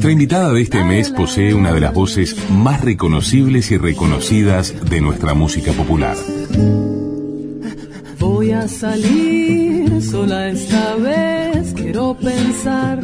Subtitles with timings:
[0.00, 5.02] Nuestra invitada de este mes posee una de las voces más reconocibles y reconocidas de
[5.02, 6.16] nuestra música popular.
[8.18, 12.98] Voy a salir sola esta vez, quiero pensar.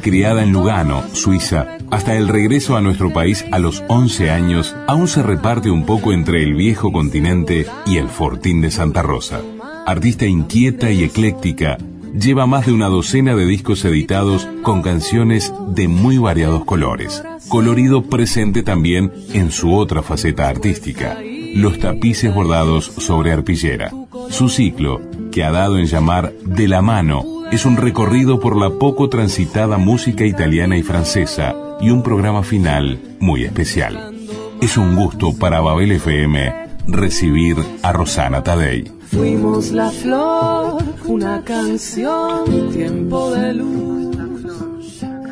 [0.00, 5.08] Criada en Lugano, Suiza, hasta el regreso a nuestro país a los 11 años, aún
[5.08, 9.40] se reparte un poco entre el viejo continente y el fortín de Santa Rosa.
[9.86, 11.78] Artista inquieta y ecléctica,
[12.18, 18.02] lleva más de una docena de discos editados con canciones de muy variados colores, colorido
[18.02, 21.18] presente también en su otra faceta artística,
[21.54, 23.92] los tapices bordados sobre arpillera.
[24.30, 25.00] Su ciclo,
[25.30, 29.78] que ha dado en llamar De la mano, es un recorrido por la poco transitada
[29.78, 34.14] música italiana y francesa y un programa final muy especial.
[34.60, 38.95] Es un gusto para Babel FM recibir a Rosana Tadei.
[39.16, 44.16] Fuimos la flor, una canción, tiempo de luz.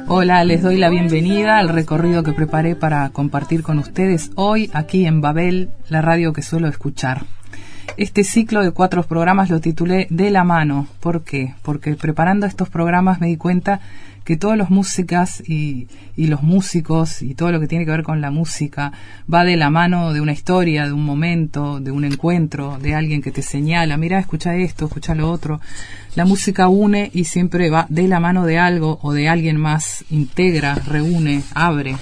[0.09, 5.05] Hola, les doy la bienvenida al recorrido que preparé para compartir con ustedes hoy aquí
[5.05, 7.27] en Babel, la radio que suelo escuchar.
[7.99, 10.89] Este ciclo de cuatro programas lo titulé De la mano.
[11.01, 11.55] ¿Por qué?
[11.63, 13.81] Porque preparando estos programas me di cuenta
[14.25, 15.87] que todas las músicas y,
[16.17, 18.93] y, los músicos y todo lo que tiene que ver con la música
[19.33, 23.21] va de la mano de una historia, de un momento, de un encuentro, de alguien
[23.21, 25.61] que te señala, mira, escucha esto, escucha lo otro.
[26.15, 30.05] La música une y siempre va de la mano de algo o de alguien más,
[30.11, 31.97] integra, reúne, abre,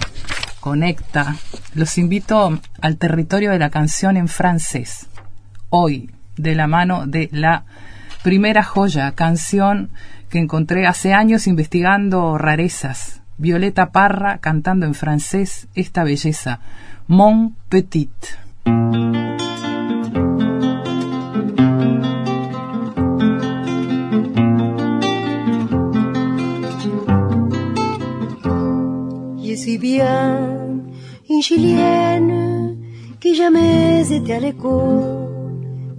[0.61, 1.37] conecta.
[1.75, 5.09] Los invito al territorio de la canción en francés.
[5.71, 7.65] Hoy, de la mano de la
[8.23, 9.91] primera joya, canción
[10.33, 13.21] que encontré hace años investigando rarezas.
[13.37, 16.59] Violeta Parra cantando en francés esta belleza,
[17.07, 18.09] Mon Petit.
[29.45, 30.81] Je suis bien
[31.29, 32.79] une chilienne
[33.21, 35.29] qui jamais était à l'école,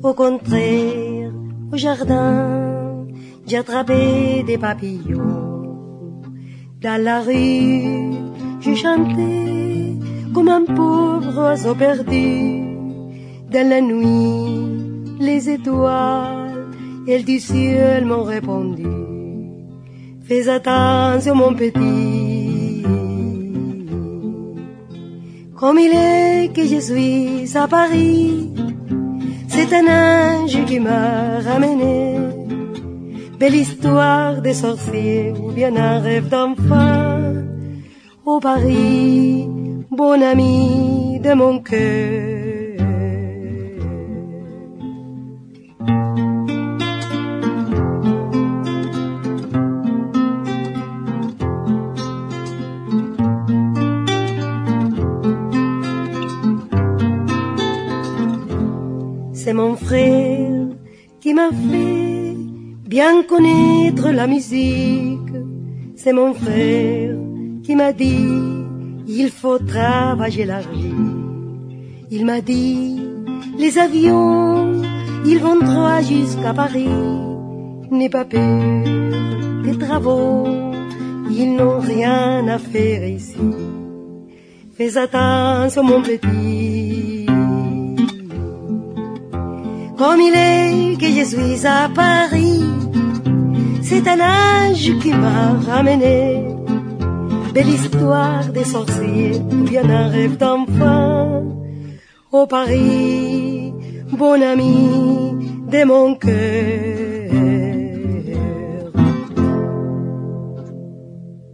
[0.02, 1.32] au contraire,
[1.72, 2.83] au jardin
[3.46, 5.44] j'ai attrapé des papillons.
[6.82, 8.12] Dans la rue,
[8.62, 10.00] j'ai chanté
[10.34, 12.62] comme un pauvre oiseau perdu.
[13.52, 16.68] Dans la nuit, les étoiles,
[17.08, 18.88] elles du ciel m'ont répondu.
[20.24, 22.84] Fais attention mon petit.
[25.56, 28.52] Comme il est que je suis à Paris,
[29.48, 32.33] c'est un ange qui m'a ramené
[33.40, 37.20] belle histoire des sorciers ou bien un rêve d'enfant.
[38.26, 39.48] Au Paris,
[39.92, 42.64] bon ami de mon cœur.
[59.34, 60.68] C'est mon frère
[61.20, 62.03] qui m'a fait
[62.94, 65.36] bien connaître la musique.
[65.96, 67.16] C'est mon frère
[67.64, 68.40] qui m'a dit,
[69.08, 70.94] il faut travailler la vie.
[72.12, 73.02] Il m'a dit,
[73.58, 74.84] les avions,
[75.26, 77.00] ils vont droit jusqu'à Paris.
[77.90, 78.84] N'aie pas peur
[79.64, 80.46] des travaux,
[81.32, 83.50] ils n'ont rien à faire ici.
[84.78, 87.26] Fais attention mon petit.
[89.98, 92.83] Comme il est que je suis à Paris,
[93.94, 96.42] c'est un âge qui m'a ramené.
[97.54, 99.40] Belle histoire des sorciers,
[99.70, 101.44] bien un rêve d'enfant.
[102.32, 103.72] Au Paris,
[104.12, 107.32] bon ami de mon cœur.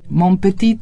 [0.09, 0.79] Mon Petit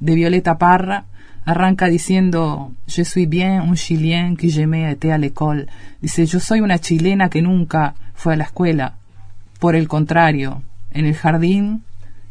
[0.00, 1.04] de Violeta Parra
[1.44, 5.66] arranca diciendo Je suis bien un chilien qui jamais été à l'école.
[6.00, 8.94] Dice yo soy una chilena que nunca fue a la escuela.
[9.58, 11.84] Por el contrario, en el jardín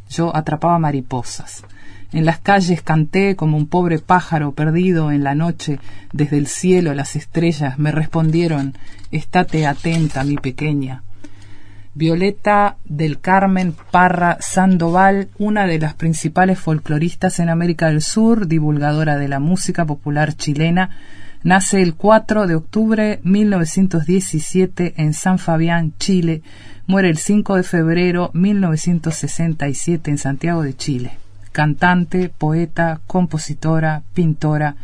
[0.09, 1.63] yo atrapaba mariposas.
[2.11, 5.79] En las calles canté como un pobre pájaro perdido en la noche.
[6.11, 8.75] Desde el cielo las estrellas me respondieron
[9.11, 11.03] Estate atenta, mi pequeña.
[11.93, 19.17] Violeta del Carmen Parra Sandoval, una de las principales folcloristas en América del Sur, divulgadora
[19.17, 20.91] de la música popular chilena,
[21.43, 26.41] nace el 4 de octubre 1917 en San Fabián, Chile,
[26.87, 31.17] muere el 5 de febrero 1967 en Santiago de Chile.
[31.51, 34.75] Cantante, poeta, compositora, pintora,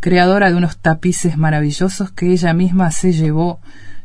[0.00, 3.60] creadora de unos tapices maravillosos que ella misma se llevó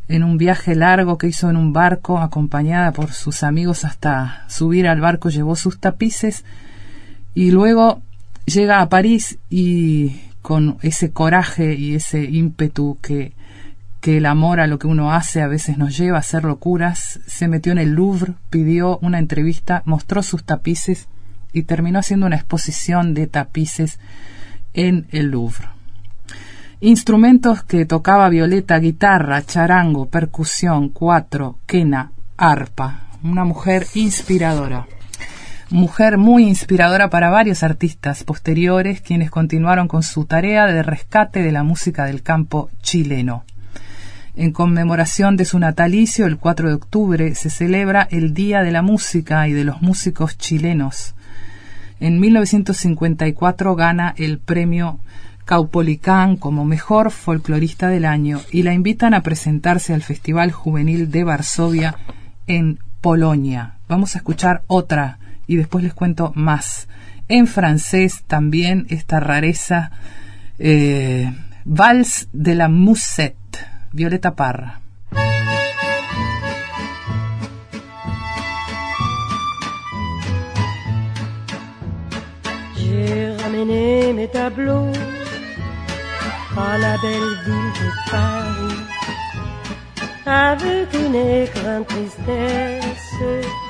[0.08, 4.88] en un viaje largo que hizo en un barco acompañada por sus amigos hasta subir
[4.88, 6.44] al barco llevó sus tapices
[7.34, 8.02] y luego
[8.46, 13.34] llega a París y con ese coraje y ese ímpetu que,
[14.02, 17.22] que el amor a lo que uno hace a veces nos lleva a hacer locuras,
[17.26, 21.08] se metió en el Louvre, pidió una entrevista, mostró sus tapices
[21.54, 24.00] y terminó haciendo una exposición de tapices
[24.74, 25.70] en el Louvre.
[26.82, 33.08] Instrumentos que tocaba Violeta, guitarra, charango, percusión, cuatro, quena, arpa.
[33.24, 34.86] Una mujer inspiradora.
[35.74, 41.52] Mujer muy inspiradora para varios artistas posteriores quienes continuaron con su tarea de rescate de
[41.52, 43.44] la música del campo chileno.
[44.36, 48.84] En conmemoración de su natalicio, el 4 de octubre, se celebra el Día de la
[48.84, 51.16] Música y de los Músicos Chilenos.
[52.00, 55.00] En 1954 gana el premio
[55.44, 61.24] Caupolicán como mejor folclorista del año y la invitan a presentarse al Festival Juvenil de
[61.24, 61.96] Varsovia
[62.46, 63.78] en Polonia.
[63.88, 65.18] Vamos a escuchar otra
[65.48, 66.88] y después les cuento más.
[67.30, 69.92] En francés también esta rareza
[70.60, 71.32] eh,
[71.66, 74.82] Vals de la Musette, Violeta Parra.
[82.76, 84.92] J'ai ramené mes tableaux
[86.58, 88.94] à la belle ville de Paris
[90.26, 93.63] avec une grande tristesse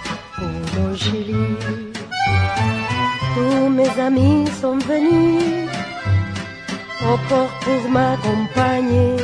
[3.36, 5.70] Tous mes amis sont venus
[7.30, 9.18] port pour m'accompagner.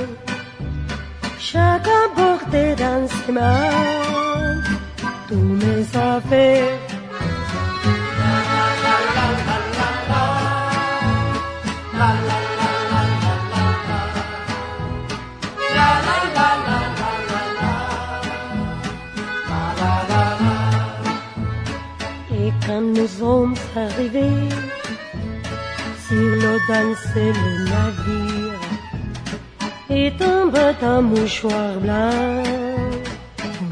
[1.40, 4.62] Chacun portait dans ses mains
[5.28, 6.88] tous mes affaires.
[22.81, 24.48] Nous sommes arrivés
[26.08, 28.60] sur l'eau dansait le navire.
[29.90, 32.44] Et tombe un mouchoir blanc,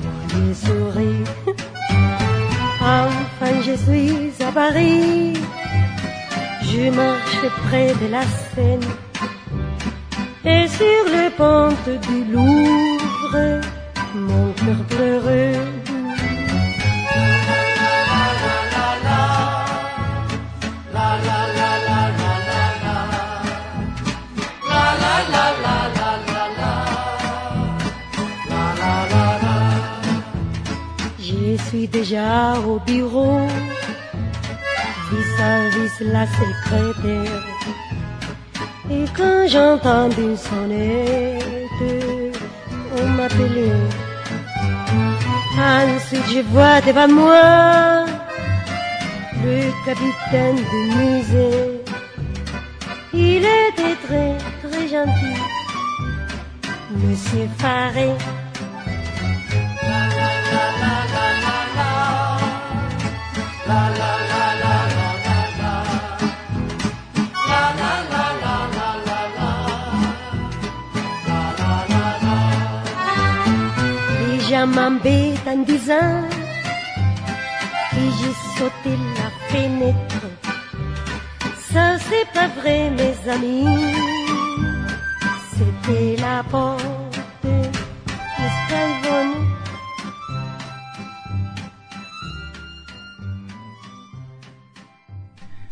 [0.02, 1.24] moi j'ai souri.
[2.82, 5.34] Enfin je suis à Paris,
[6.64, 8.24] je marche près de la
[8.54, 8.90] Seine.
[10.44, 13.62] Et sur les pentes du Louvre,
[14.16, 15.77] mon cœur pleureux.
[31.78, 33.42] Suis déjà au bureau,
[35.12, 37.44] vis-à-vis la secrétaire.
[38.90, 41.94] Et quand j'entends une sonnette,
[42.98, 43.88] on m'appelait.
[45.60, 48.06] Ensuite je vois devant moi
[49.44, 51.82] le capitaine du musée.
[53.14, 54.32] Il était très
[54.64, 55.38] très gentil,
[57.02, 58.12] Monsieur Faré.
[74.76, 76.22] M'embête en disant
[77.92, 80.26] que j'ai sauté la fenêtre.
[81.72, 83.68] Ça c'est pas vrai mes amis,
[85.56, 87.08] c'était la porte.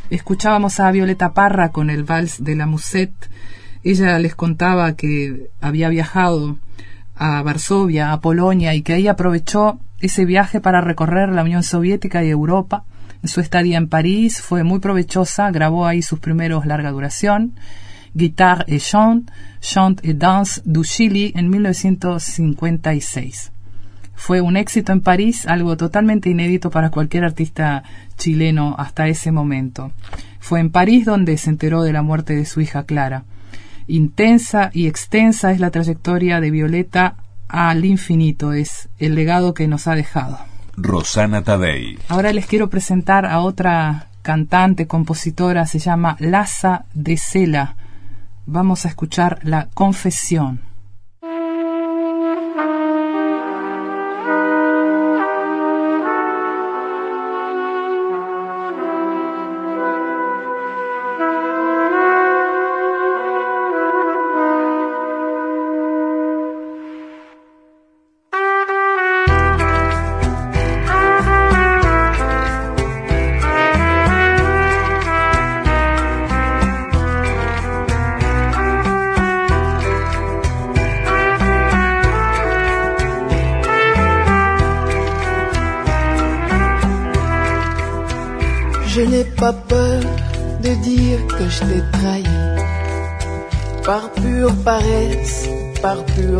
[0.10, 3.30] Escuchábamos a Violeta Parra con el vals de la Musette.
[3.84, 6.58] Ella les contaba que había viajado
[7.16, 12.24] a Varsovia, a Polonia, y que ahí aprovechó ese viaje para recorrer la Unión Soviética
[12.24, 12.84] y Europa.
[13.24, 17.54] Su estadía en París fue muy provechosa, grabó ahí sus primeros larga duración,
[18.14, 19.32] Guitare et Chant,
[19.62, 23.52] Chant et Danse du Chili, en 1956.
[24.16, 27.84] Fue un éxito en París, algo totalmente inédito para cualquier artista
[28.18, 29.92] chileno hasta ese momento.
[30.40, 33.26] Fue en París donde se enteró de la muerte de su hija Clara.
[33.88, 37.16] Intensa y extensa es la trayectoria de Violeta
[37.48, 40.40] al infinito, es el legado que nos ha dejado.
[40.78, 41.98] Rosana Tadei.
[42.10, 47.76] Ahora les quiero presentar a otra cantante, compositora, se llama Laza de Sela.
[48.46, 50.62] Vamos a escuchar La Confesión.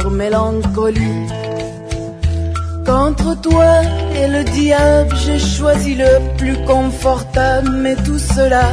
[0.10, 1.28] Mélancolie.
[2.86, 3.82] Qu'entre toi
[4.16, 8.66] et le diable, j'ai choisi le plus confortable, mais tout cela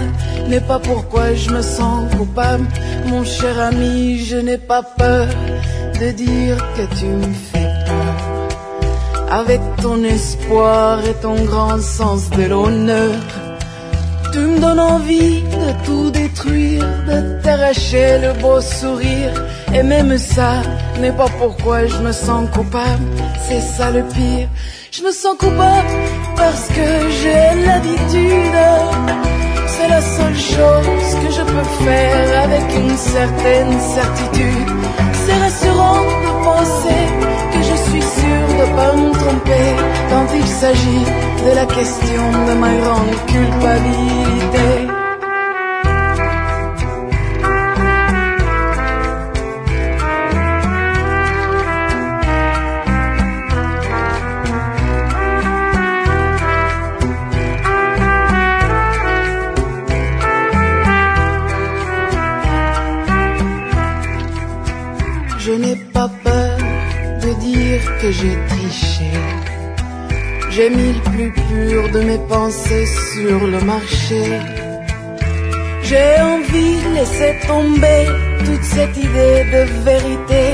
[0.49, 2.67] n'est pas pourquoi je me sens coupable.
[3.07, 5.29] Mon cher ami, je n'ai pas peur
[6.01, 9.29] de dire que tu me fais peur.
[9.31, 13.15] Avec ton espoir et ton grand sens de l'honneur,
[14.33, 19.35] tu me donnes envie de tout détruire, de t'arracher le beau sourire
[19.75, 20.63] et même ça
[21.01, 23.05] n'est pas pourquoi je me sens coupable,
[23.47, 24.49] c'est ça le pire.
[24.91, 25.95] Je me sens coupable
[26.37, 26.89] parce que
[27.21, 28.59] j'ai l'habitude.
[29.67, 34.71] C'est la seule chose que je peux faire avec une certaine certitude.
[35.25, 37.03] C'est rassurant de penser
[37.53, 38.03] que je suis
[38.63, 39.67] de pas me tromper
[40.11, 41.05] quand il s'agit
[41.47, 45.02] de la question de ma grande culpabilité.
[68.11, 69.11] J'ai triché.
[70.51, 74.23] J'ai mis le plus pur de mes pensées sur le marché.
[75.85, 78.07] J'ai envie de laisser tomber
[78.45, 80.45] toute cette idée de vérité.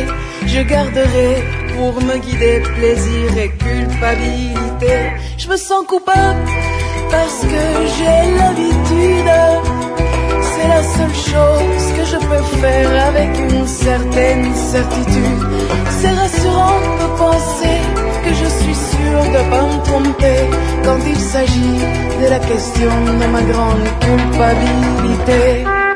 [0.47, 1.43] Je garderai
[1.75, 4.95] pour me guider plaisir et culpabilité.
[5.39, 6.45] Je me sens coupable
[7.11, 7.65] parce que
[7.97, 9.88] j'ai l'habitude.
[10.69, 15.43] La seule chose que je peux faire avec une certaine certitude.
[15.99, 17.79] C'est rassurant de penser
[18.25, 20.41] que je suis sûr de pas me tromper
[20.85, 21.81] quand il s'agit
[22.23, 25.88] de la question de ma grande culpabilité.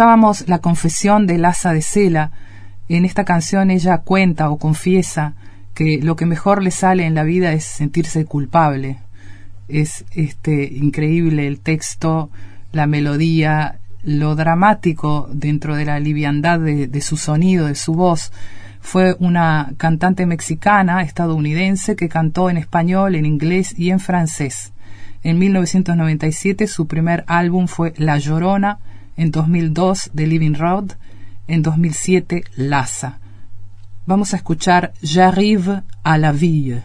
[0.00, 2.30] Escuchábamos la confesión de Laza de Sela.
[2.88, 5.34] En esta canción ella cuenta o confiesa
[5.74, 8.96] que lo que mejor le sale en la vida es sentirse culpable.
[9.68, 12.30] Es este increíble el texto,
[12.72, 18.32] la melodía, lo dramático dentro de la liviandad de, de su sonido, de su voz.
[18.80, 24.72] Fue una cantante mexicana, estadounidense, que cantó en español, en inglés y en francés.
[25.22, 28.78] En 1997 su primer álbum fue La Llorona,
[29.20, 30.92] en 2002 The Living Road,
[31.46, 33.18] en 2007 Laza.
[34.06, 36.80] Vamos a escuchar J'arrive à la vie.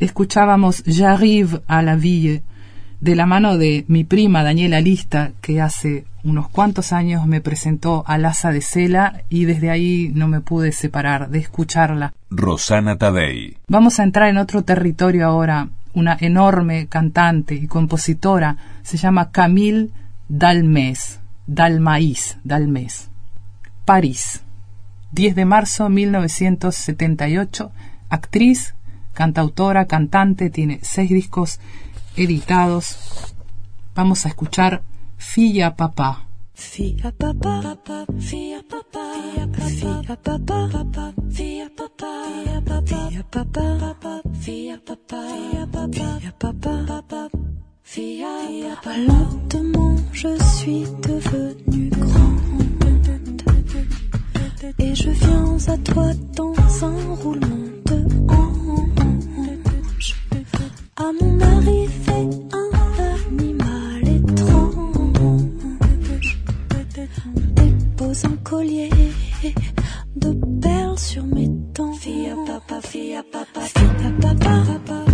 [0.00, 2.42] Escuchábamos J'arrive à la ville
[3.00, 8.02] de la mano de mi prima Daniela Lista, que hace unos cuantos años me presentó
[8.06, 12.14] a Laza de Cela y desde ahí no me pude separar de escucharla.
[12.30, 13.58] Rosana Tadei.
[13.68, 15.68] Vamos a entrar en otro territorio ahora.
[15.92, 19.90] Una enorme cantante y compositora se llama Camille
[20.28, 23.10] Dalmes, Dalmaís, Dalmes.
[23.84, 24.42] París,
[25.12, 27.72] 10 de marzo 1978,
[28.08, 28.74] actriz,
[29.20, 31.60] cantautora, cantante, tiene seis discos
[32.16, 32.96] editados.
[33.94, 34.80] Vamos a escuchar
[35.18, 36.26] Filla Papá.
[36.54, 37.76] Fia papá,
[38.18, 39.12] fia papá,
[39.68, 40.64] fia papá,
[41.30, 42.22] fia papá,
[42.80, 45.22] fia papá, fia papá,
[46.18, 47.28] fia papá,
[47.82, 48.96] fia papá.
[48.96, 52.50] Lentement, je suis devenue grande
[54.78, 58.59] et je viens à toi dans un roulement de hanche.
[70.16, 71.90] De perles sur mes dents.
[72.46, 75.09] Papa, fia papa, fia papa, fia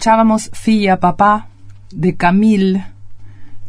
[0.00, 1.48] Escuchábamos Filla Papá
[1.90, 2.86] de Camille.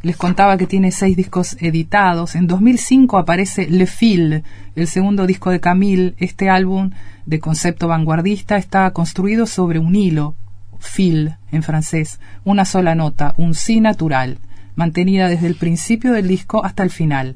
[0.01, 2.35] Les contaba que tiene seis discos editados.
[2.35, 4.45] En 2005 aparece Le Fil,
[4.77, 6.15] el segundo disco de Camille.
[6.19, 6.91] Este álbum
[7.25, 10.35] de concepto vanguardista está construido sobre un hilo,
[10.79, 14.37] fil en francés, una sola nota, un si natural,
[14.75, 17.35] mantenida desde el principio del disco hasta el final.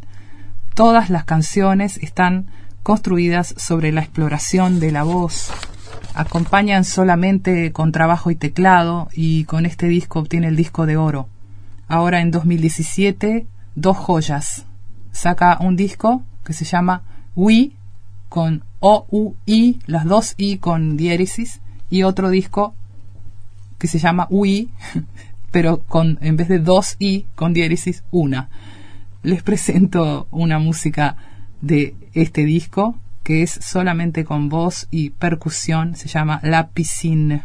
[0.74, 2.46] Todas las canciones están
[2.82, 5.52] construidas sobre la exploración de la voz,
[6.16, 11.28] acompañan solamente con trabajo y teclado y con este disco obtiene el disco de oro.
[11.88, 14.66] Ahora en 2017, dos joyas.
[15.12, 17.04] Saca un disco que se llama
[17.36, 17.72] We
[18.30, 22.74] con O-U-I, las dos I con diéresis, y otro disco
[23.78, 24.68] que se llama We,
[25.52, 28.50] pero con en vez de dos I con diéresis, una.
[29.22, 31.18] Les presento una música
[31.62, 37.42] de este disco que es solamente con voz y percusión, se llama La Piscine.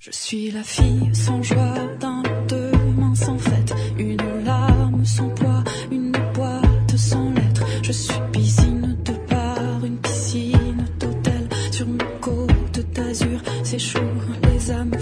[0.00, 5.62] Je suis la fille sans joie d'un deux mains sans fête, une larme sans poids,
[5.90, 7.64] une boîte sans lettres.
[7.82, 14.00] Je suis piscine de bar, une piscine d'hôtel sur mes côtes d'azur s'échouent
[14.42, 14.93] les âmes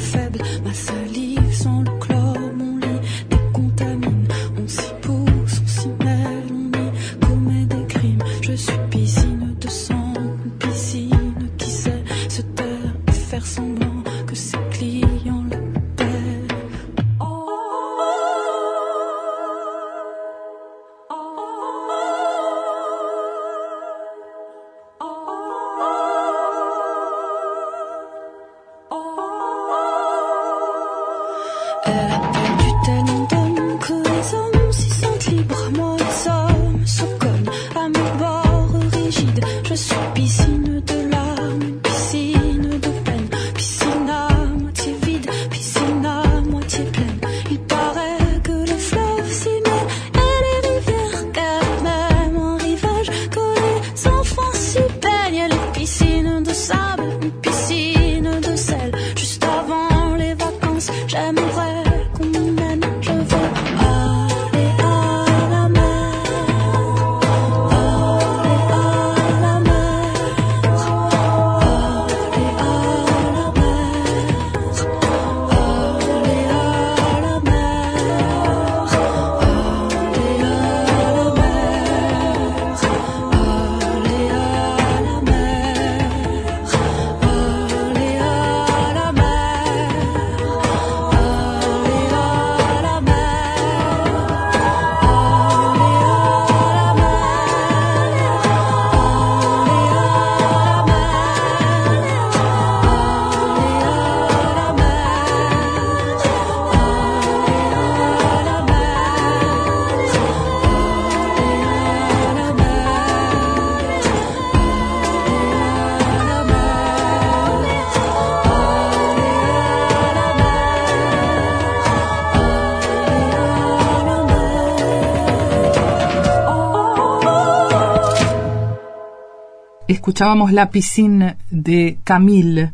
[130.13, 132.73] Escuchábamos La piscina de Camille.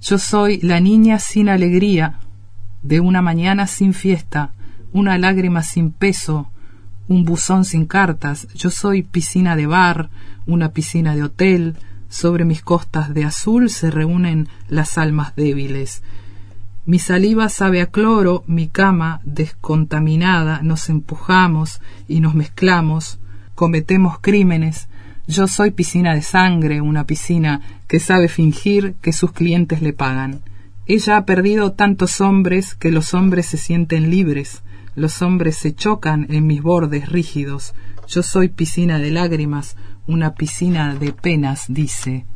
[0.00, 2.20] Yo soy la niña sin alegría,
[2.82, 4.52] de una mañana sin fiesta,
[4.90, 6.48] una lágrima sin peso,
[7.06, 8.48] un buzón sin cartas.
[8.54, 10.08] Yo soy piscina de bar,
[10.46, 11.76] una piscina de hotel.
[12.08, 16.02] Sobre mis costas de azul se reúnen las almas débiles.
[16.86, 23.18] Mi saliva sabe a cloro, mi cama descontaminada, nos empujamos y nos mezclamos,
[23.54, 24.88] cometemos crímenes.
[25.26, 30.40] Yo soy piscina de sangre, una piscina que sabe fingir que sus clientes le pagan.
[30.86, 34.62] Ella ha perdido tantos hombres que los hombres se sienten libres,
[34.94, 37.74] los hombres se chocan en mis bordes rígidos.
[38.06, 42.26] Yo soy piscina de lágrimas, una piscina de penas, dice.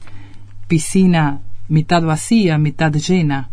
[0.66, 3.50] Piscina mitad vacía, mitad llena.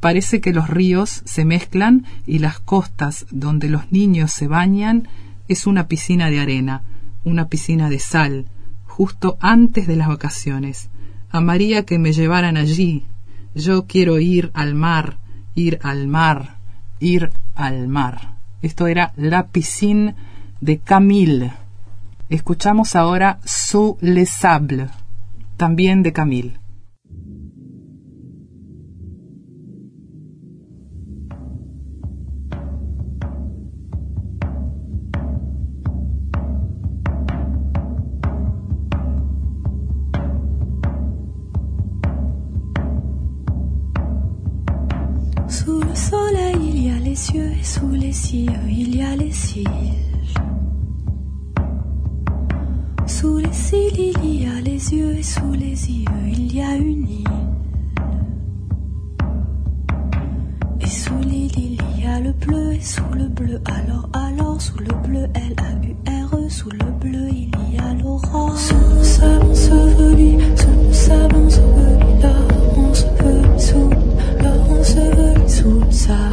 [0.00, 5.08] Parece que los ríos se mezclan y las costas donde los niños se bañan
[5.48, 6.82] es una piscina de arena,
[7.24, 8.46] una piscina de sal,
[8.96, 10.90] justo antes de las vacaciones.
[11.30, 13.06] Amaría que me llevaran allí.
[13.54, 15.16] Yo quiero ir al mar,
[15.54, 16.56] ir al mar,
[17.00, 18.34] ir al mar.
[18.60, 20.14] Esto era La piscine
[20.60, 21.52] de Camille.
[22.28, 24.90] Escuchamos ahora Sous les sables,
[25.56, 26.61] también de Camille.
[46.12, 49.66] Soleil, il y a les cieux et sous les cieux, il y a les cils.
[53.06, 56.74] Sous les cils, il y a les yeux et sous les yeux, il y a
[56.76, 57.38] une île.
[60.82, 64.80] Et sous l'île, il y a le bleu et sous le bleu, alors, alors, sous
[64.80, 68.58] le bleu, L-A-U-R-E, sous le bleu, il y a l'aurore.
[68.58, 71.36] Sous le sable enseveli, sous le sable
[75.62, 76.31] 复杂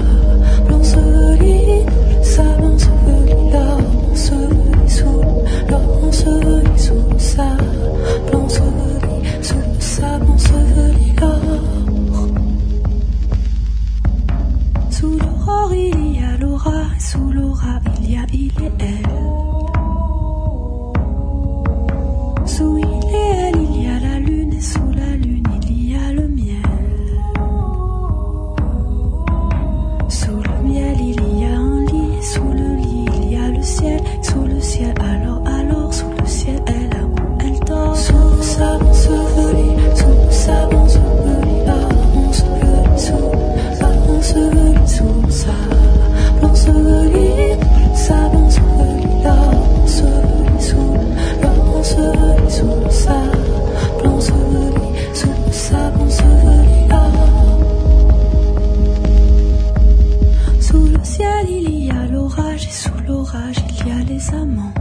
[63.70, 64.74] il y a les amants.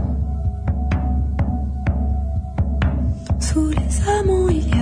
[3.39, 4.78] Sous les amants il y a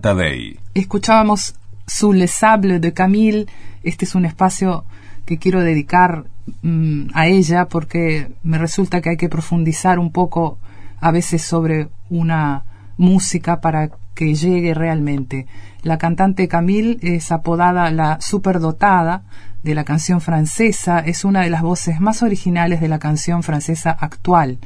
[0.00, 0.58] Tadei.
[0.74, 1.54] Escuchábamos
[1.86, 3.46] Sous le sable de Camille.
[3.82, 4.84] Este es un espacio
[5.24, 6.24] que quiero dedicar
[6.62, 10.58] mm, a ella porque me resulta que hay que profundizar un poco
[11.00, 12.64] a veces sobre una
[12.98, 15.46] música para que llegue realmente.
[15.82, 19.22] La cantante Camille es apodada la superdotada
[19.62, 23.90] de la canción francesa, es una de las voces más originales de la canción francesa
[23.90, 24.58] actual.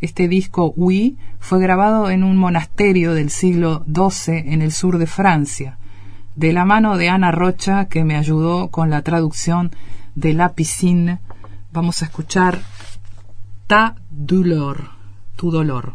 [0.00, 5.06] Este disco Oui fue grabado en un monasterio del siglo XII en el sur de
[5.06, 5.78] Francia,
[6.34, 9.70] de la mano de Ana Rocha, que me ayudó con la traducción
[10.14, 11.20] de La Piscine.
[11.72, 12.60] Vamos a escuchar
[13.66, 14.90] Ta douleur,
[15.34, 15.94] tu dolor.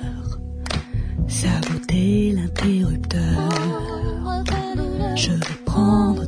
[1.31, 3.49] saboter l'interrupteur.
[5.15, 6.27] Je vais prendre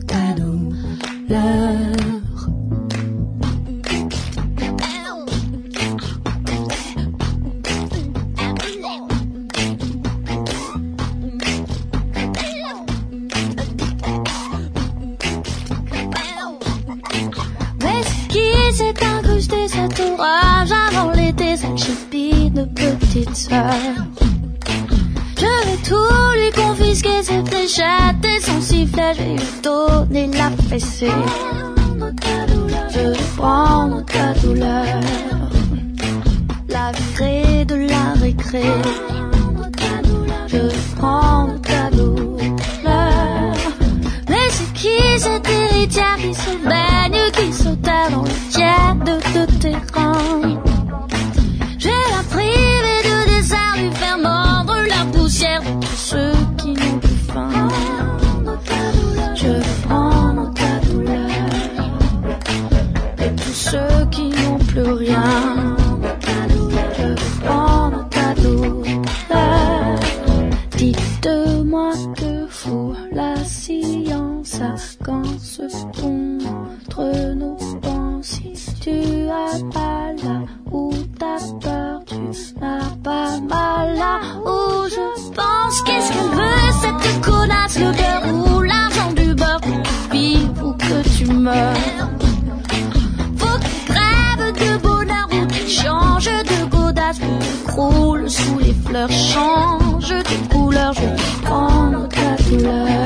[97.74, 103.03] croule sous les fleurs, change de couleur, je prendre ta douleur.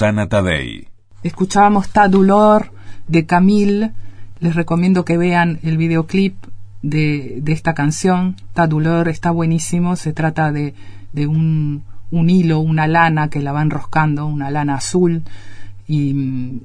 [0.00, 0.88] Tadei.
[1.22, 2.72] Escuchábamos Ta Douleur
[3.06, 3.90] de Camille.
[4.40, 6.36] Les recomiendo que vean el videoclip
[6.80, 8.36] de, de esta canción.
[8.54, 9.96] Ta Douleur está buenísimo.
[9.96, 10.72] Se trata de,
[11.12, 15.22] de un, un hilo, una lana que la va enroscando, una lana azul.
[15.86, 16.62] Y,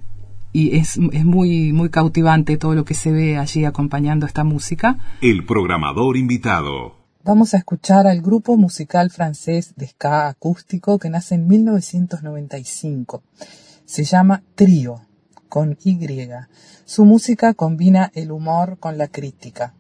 [0.54, 4.98] y es, es muy, muy cautivante todo lo que se ve allí acompañando esta música.
[5.20, 6.96] El programador invitado.
[7.26, 13.24] Vamos a escuchar al grupo musical francés de ska acústico que nace en 1995.
[13.84, 15.02] Se llama Trío,
[15.50, 16.30] con Y.
[16.86, 19.74] Su música combina el humor con la crítica.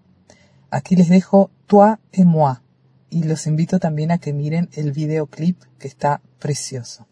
[0.71, 2.55] Aquí les dejo Toi et moi
[3.11, 7.05] y los invito también a que miren el videoclip que está precioso.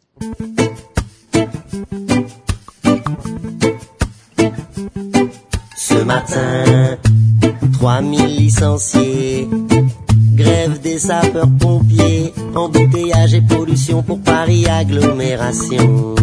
[5.78, 6.98] Ce matin,
[7.80, 9.48] 3000 licenciés,
[10.34, 16.16] grève des sapeurs-pompiers, embouteillage et pollution pour Paris agglomération.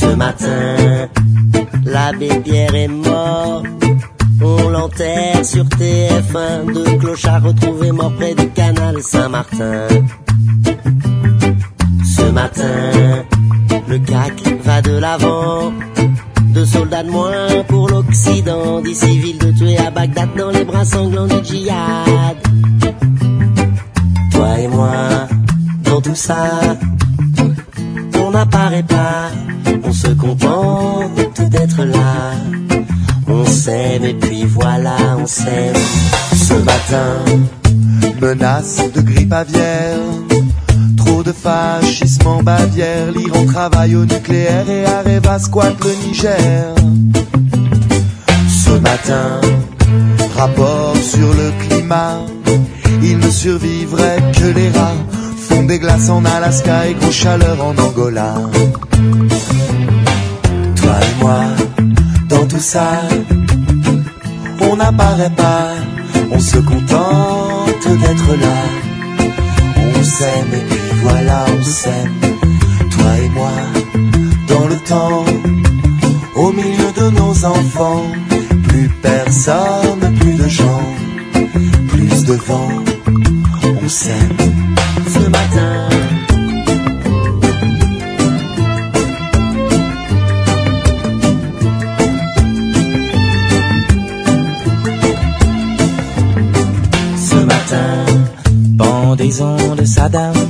[0.00, 1.08] Ce matin,
[1.84, 3.62] l'abbé Pierre est mort,
[4.42, 9.88] on l'enterre sur TF1, deux clochards retrouvés morts près du canal Saint-Martin.
[12.04, 13.24] Ce matin,
[13.88, 15.72] le CAC va de l'avant.
[16.54, 18.80] Deux soldats de moins pour l'Occident.
[18.80, 22.36] Dix civils de tuer à Bagdad dans les bras sanglants du djihad.
[24.32, 25.28] Toi et moi,
[25.84, 26.76] dans tout ça,
[28.14, 29.30] on n'apparaît pas.
[29.84, 32.32] On se contente d'être là.
[33.26, 35.74] On s'aime et puis voilà, on s'aime.
[36.34, 37.24] Ce matin,
[38.20, 40.27] Menace de grippe aviaire.
[41.24, 43.10] De fascisme en Bavière.
[43.10, 46.74] L'Iran travaille au nucléaire et Areva squatte le Niger.
[48.48, 49.40] ce matin,
[50.36, 52.20] Rapport sur le climat.
[53.02, 54.94] Il ne survivrait que les rats.
[55.48, 58.34] Fond des glaces en Alaska et grosse chaleur en Angola.
[60.76, 61.40] toi et moi,
[62.28, 62.90] Dans tout ça,
[64.60, 65.70] on n'apparaît pas.
[66.30, 68.56] On se contente d'être là.
[69.98, 72.14] On s'aime et puis voilà, on s'aime.
[72.90, 73.52] Toi et moi,
[74.48, 75.24] dans le temps,
[76.36, 78.04] au milieu de nos enfants.
[78.68, 80.86] Plus personne, plus de gens,
[81.88, 82.68] plus de vent.
[83.82, 84.36] On s'aime.
[85.06, 85.88] ce matin.
[97.30, 97.88] Ce matin,
[98.78, 100.47] pendaison de Saddam.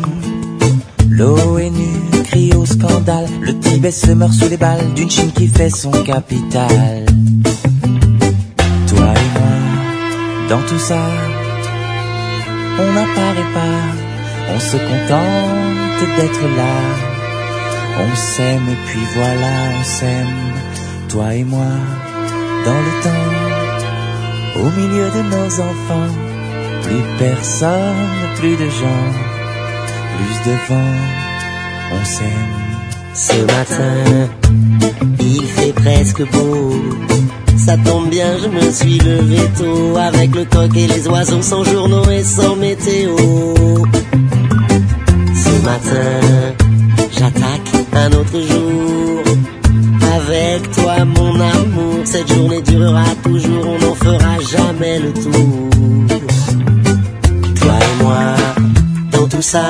[3.09, 7.07] Le Tibet se meurt sous les balles d'une Chine qui fait son capital.
[8.87, 9.57] Toi et moi,
[10.51, 11.01] dans tout ça,
[12.79, 13.81] on n'apparaît pas.
[14.55, 16.77] On se contente d'être là.
[17.99, 20.37] On s'aime et puis voilà, on s'aime.
[21.09, 21.73] Toi et moi,
[22.67, 26.15] dans le temps, au milieu de nos enfants.
[26.83, 28.07] Plus personne,
[28.37, 29.09] plus de gens,
[30.15, 30.95] plus de vent,
[31.93, 32.68] on s'aime.
[33.19, 34.31] Ce matin,
[35.21, 36.71] il fait presque beau.
[37.57, 41.65] Ça tombe bien, je me suis levé tôt avec le coq et les oiseaux sans
[41.65, 43.17] journaux et sans météo.
[45.35, 46.55] Ce matin,
[47.11, 49.23] j'attaque un autre jour.
[50.17, 55.71] Avec toi, mon amour, cette journée durera toujours, on n'en fera jamais le tour.
[57.57, 58.35] Toi et moi,
[59.11, 59.65] dans tout ça,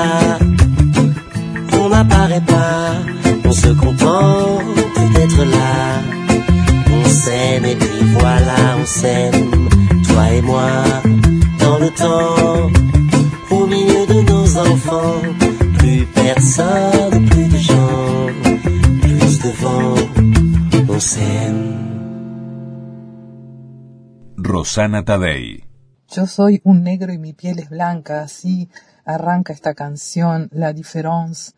[24.79, 25.65] Tadei.
[26.07, 28.69] Yo soy un negro y mi piel es blanca, así
[29.03, 31.51] arranca esta canción La Différence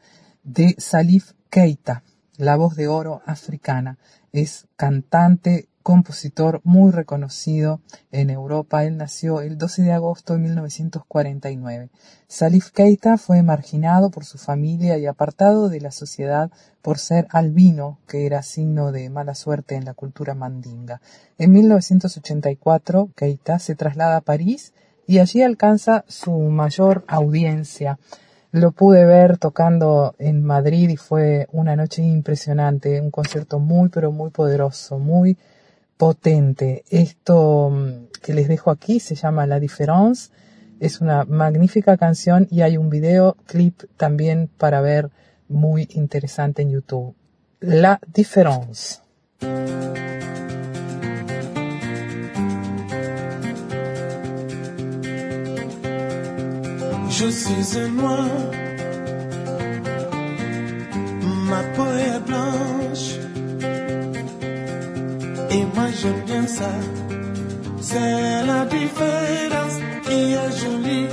[0.43, 2.01] de Salif Keita,
[2.37, 3.99] la voz de oro africana.
[4.31, 8.85] Es cantante, compositor muy reconocido en Europa.
[8.85, 11.89] Él nació el 12 de agosto de 1949.
[12.27, 16.51] Salif Keita fue marginado por su familia y apartado de la sociedad
[16.81, 21.01] por ser albino, que era signo de mala suerte en la cultura mandinga.
[21.37, 24.73] En 1984, Keita se traslada a París
[25.07, 27.99] y allí alcanza su mayor audiencia.
[28.51, 34.11] Lo pude ver tocando en Madrid y fue una noche impresionante, un concierto muy pero
[34.11, 35.37] muy poderoso, muy
[36.01, 36.83] potente.
[36.89, 40.31] Esto mm, que les dejo aquí se llama La Différence.
[40.79, 45.11] Es una magnífica canción y hay un video clip también para ver
[45.47, 47.13] muy interesante en YouTube.
[47.59, 48.99] La Différence.
[57.09, 58.51] Je suis un noir,
[61.47, 61.85] ma peau
[62.25, 63.19] blanche,
[65.93, 66.71] j'aime bien ça.
[67.81, 71.07] C'est la différence qui est jolie.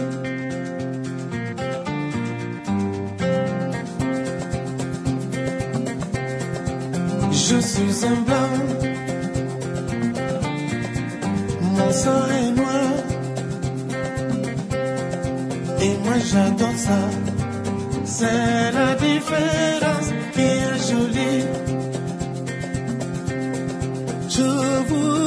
[7.33, 8.55] Je suis un blanc,
[11.63, 12.93] mon sang est noir.
[15.81, 17.01] Et moi j'adore ça.
[18.05, 21.68] C'est la différence qui est jolie.
[24.39, 25.18] to vous.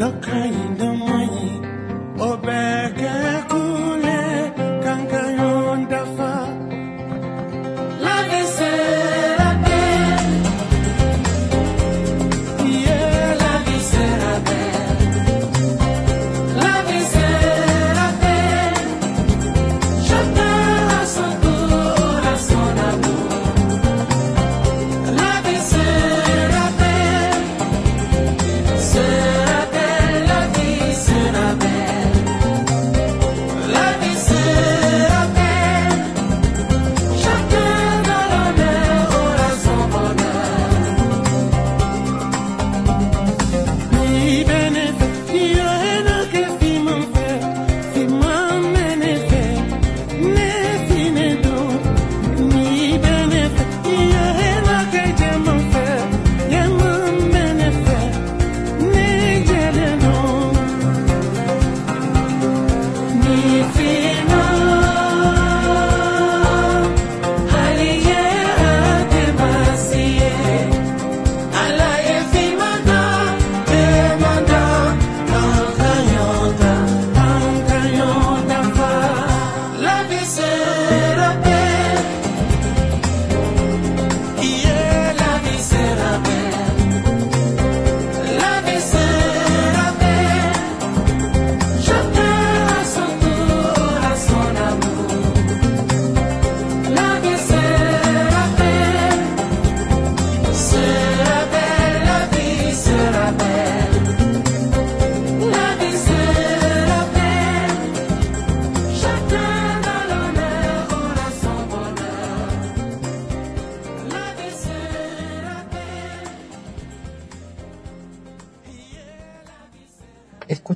[0.00, 1.09] どこへでも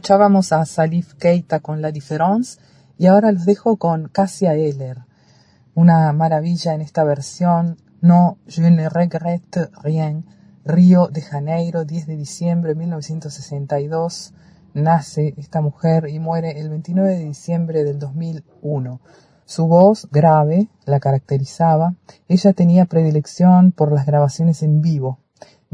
[0.05, 2.61] Escuchábamos a Salif Keita con La Différence
[2.99, 4.99] y ahora los dejo con Cassia Eller.
[5.75, 10.27] Una maravilla en esta versión, No, je ne regrette rien.
[10.63, 14.35] Río de Janeiro, 10 de diciembre de 1962.
[14.75, 19.01] Nace esta mujer y muere el 29 de diciembre del 2001.
[19.47, 21.95] Su voz grave la caracterizaba.
[22.29, 25.24] Ella tenía predilección por las grabaciones en vivo.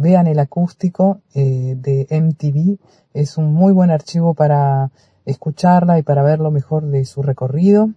[0.01, 2.79] Vean el acústico eh, de MTV.
[3.13, 4.91] Es un muy buen archivo para
[5.27, 7.91] escucharla y para ver lo mejor de su recorrido.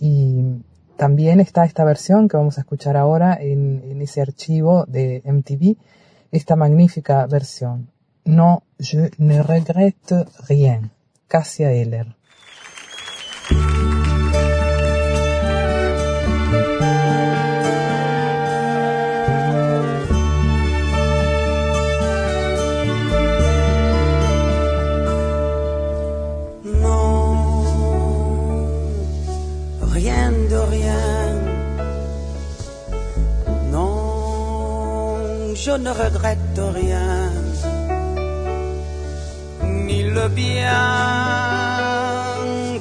[0.00, 0.42] Y
[0.96, 5.76] también está esta versión que vamos a escuchar ahora en, en ese archivo de MTV,
[6.32, 7.88] esta magnífica versión.
[8.24, 10.90] No, je ne regrette rien.
[11.28, 12.16] Cassia Eller.
[30.56, 31.32] Rien.
[33.72, 37.30] Non, je ne regrette rien.
[39.86, 40.84] Ni le bien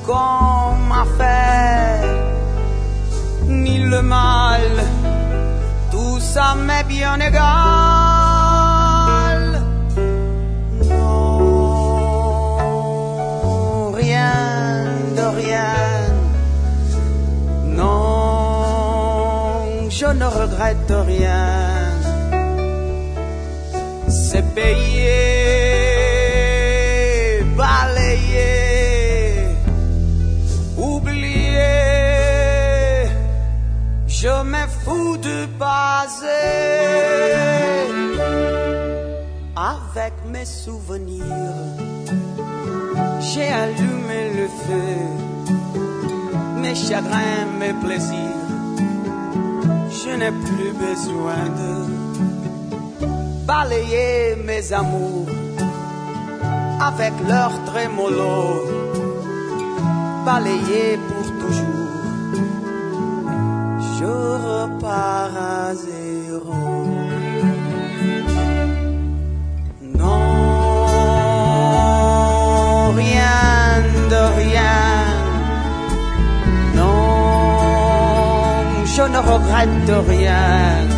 [0.05, 2.01] qu'on m'a fait,
[3.47, 4.61] ni le mal.
[5.91, 7.92] Tout ça m'est bien égal.
[20.53, 21.91] Regrette rien.
[24.07, 25.09] C'est payé,
[27.57, 29.47] balayé,
[30.77, 31.57] oublié.
[34.07, 36.41] Je me fous du passé
[39.55, 41.23] avec mes souvenirs.
[43.19, 44.93] J'ai allumé le feu,
[46.61, 48.32] mes chagrins, mes plaisirs.
[50.05, 51.71] Je n'ai plus besoin de
[53.47, 55.29] balayer mes amours
[56.81, 58.65] avec leur trémolo,
[60.25, 62.01] balayer pour toujours.
[63.97, 64.13] Je
[64.49, 65.92] repars.
[79.25, 80.92] Regrette rien.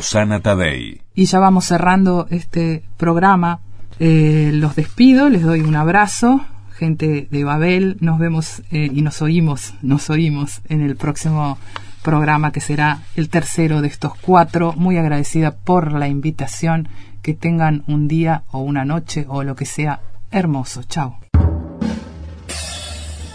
[0.00, 1.02] Rosana Tadei.
[1.14, 3.60] Y ya vamos cerrando este programa.
[3.98, 6.40] Eh, los despido, les doy un abrazo.
[6.72, 11.58] Gente de Babel, nos vemos eh, y nos oímos, nos oímos en el próximo
[12.00, 14.72] programa que será el tercero de estos cuatro.
[14.72, 16.88] Muy agradecida por la invitación.
[17.20, 20.82] Que tengan un día o una noche o lo que sea hermoso.
[20.84, 21.18] Chao.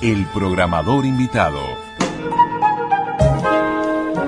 [0.01, 1.59] El programador invitado.